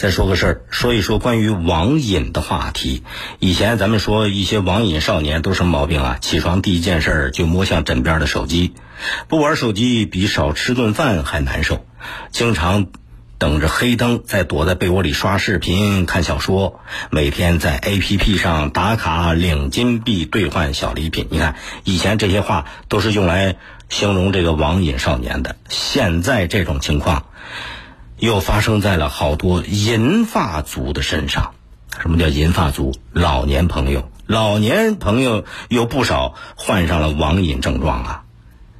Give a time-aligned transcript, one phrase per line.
[0.00, 3.02] 再说个事儿，说一说关于网瘾的话题。
[3.38, 6.16] 以前咱们说一些网瘾少年都什么毛病啊？
[6.22, 8.72] 起床第一件事儿就摸向枕边的手机，
[9.28, 11.84] 不玩手机比少吃顿饭还难受。
[12.30, 12.86] 经常
[13.36, 16.80] 等着黑灯，再躲在被窝里刷视频、看小说。
[17.10, 21.28] 每天在 APP 上打卡领金币兑换小礼品。
[21.30, 23.56] 你看，以前这些话都是用来
[23.90, 27.26] 形容这个网瘾少年的，现在这种情况。
[28.20, 31.54] 又发生在了好多银发族的身上。
[32.00, 32.92] 什么叫银发族？
[33.12, 38.22] 老年朋友，老年朋友有不少患上了网瘾症状啊。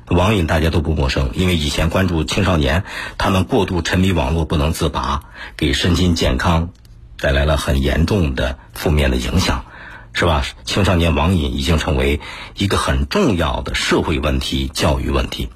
[0.08, 2.84] 网瘾大家都不陌生，因为以前关注青少年，
[3.16, 5.22] 他们过度沉迷网络不能自拔，
[5.56, 6.70] 给身心健康
[7.18, 9.64] 带来了很严重的负面的影响，
[10.12, 10.45] 是吧？
[10.64, 12.20] 青少年网瘾已经成为
[12.56, 15.48] 一个很重要的社会问题、教育问题。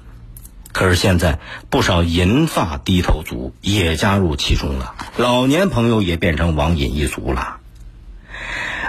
[0.75, 1.39] 可是现在，
[1.69, 7.59] 不少银发低头族也加入其中了，老年朋友也变成网瘾一族了。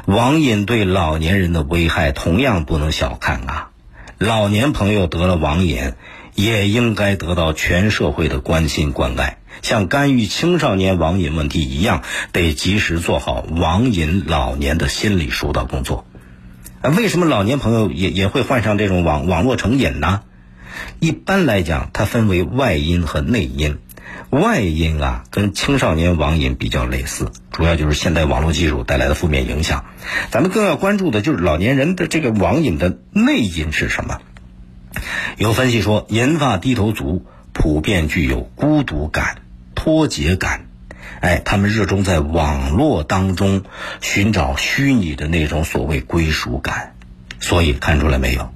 [0.05, 3.70] 网瘾对老年人的危害同样不能小看啊！
[4.19, 5.93] 老年朋友得了网瘾，
[6.34, 16.05] 也应该得到全社会的关心关爱，像干预青少年网瘾问题一样，得及时做好网瘾老年的心理疏导工作。
[16.83, 20.23] 为什么老年朋友也也会患上这种网网络成瘾呢？
[20.98, 23.78] 一般来讲，它分为外因和内因。
[24.31, 29.84] 外因啊，跟青少年网瘾比较类似，主要就是现代网络技术带来的负面影响。
[30.31, 34.20] 咱们更要关注的就是老年人的这个网瘾的内因是什么？
[35.37, 39.42] 有分析说，银发低头族普遍具有孤独感、
[39.75, 40.67] 脱节感，
[41.20, 43.62] 哎，他们热衷在网络当中
[44.00, 46.94] 寻找虚拟的那种所谓归属感。
[47.39, 48.50] 所以看出来没有？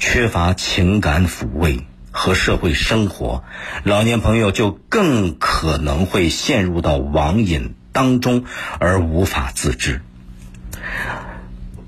[0.00, 3.44] 缺乏情感抚慰和社会生活，
[3.84, 8.44] 老年朋友就更可能会陷入到网瘾当中
[8.78, 10.00] 而无法自知。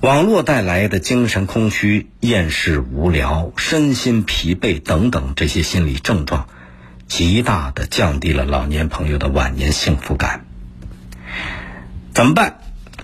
[0.01, 6.48] 网络带来的精神空虚、厌世无聊、身心疲惫等等这些心理症状，
[7.09, 10.45] 极大的降低了老年朋友的晚年幸福感。
[12.13, 12.59] 怎么办？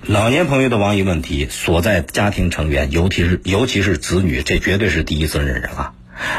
[0.08, 5.92] 老年朋友的网瘾问题所在家庭成员，尤其是尤其是子女，这绝对是第一责任人啊！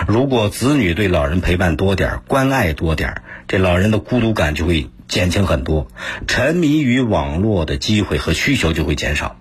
[0.08, 5.88] 如果子女对老人陪伴多点、关爱多点，这老人的孤独感就会减轻很多，
[6.26, 9.36] 沉迷于网络的机会和需求就会减少。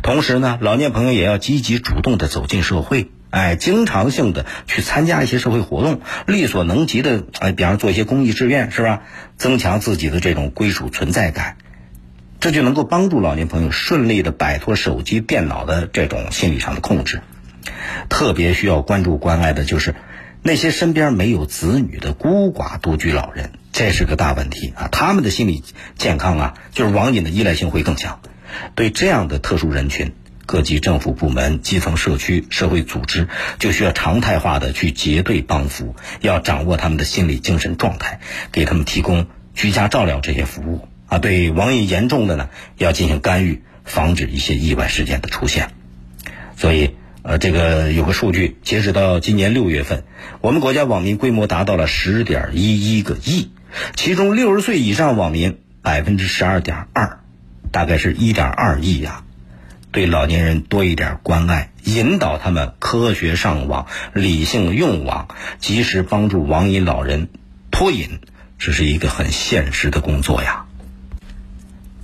[0.00, 9.02] 同时呢，老年朋友也要积极主动的走进社会，哎，经常性的去参加一些社会活动，力所能及的，哎，比方做一些公益志愿，是吧？
[9.36, 11.56] 增强自己的这种归属存在感。
[12.46, 17.20] 这就能够帮助老年朋友顺利的摆脱手机、电脑的这种心理上的控制。
[18.08, 19.96] 特别需要关注关爱的就是
[20.42, 24.86] 那些身边没有子女的孤寡独居老人，这是个大问题啊！
[24.92, 25.64] 他们的心理
[25.98, 28.20] 健康啊，就是网瘾的依赖性会更强。
[28.76, 30.12] 对这样的特殊人群，
[30.46, 33.26] 各级政府部门、基层社区、社会组织
[33.58, 38.20] 就需要常态化的去结对帮扶，要掌握他们的心理精神状态，
[38.52, 40.86] 给他们提供居家照料这些服务。
[41.08, 45.70] 啊，对网瘾严重的呢，要进行干预，防止一些意外事件的出现。
[46.56, 50.04] 所以，呃，这个有个数据，截止到今年六月份，
[50.40, 53.50] 我们国家网民规模达到了十点一一个亿，
[53.94, 57.20] 其中六十岁以上网民百分之十二点二，
[57.70, 59.22] 大概是一点二亿呀。
[59.92, 65.28] 对老年人多一点关爱，引导他们科学上网、理性用网，
[65.58, 67.28] 及时帮助网瘾老人
[67.70, 68.20] 脱瘾，
[68.58, 70.65] 这是一个很现实的工作呀。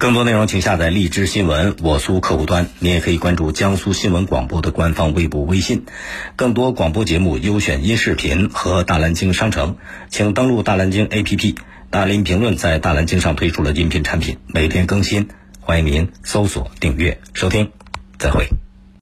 [0.02, 2.68] 更多内容，请下载荔枝新闻我苏客户端。
[2.80, 5.86] 你也可以关注江苏新闻广播的官方微博、微信。
[6.34, 9.76] 更多广播节目优选音视频和大蓝鲸商城，
[10.08, 11.54] 请登录大蓝鲸 APP。
[11.90, 15.28] 大林评论在大蓝鲸上推出了音频产品，每天更新，
[15.60, 17.70] 欢迎您搜索订阅收听。
[18.18, 18.48] 再会。